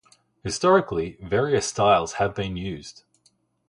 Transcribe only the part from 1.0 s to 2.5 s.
various styles have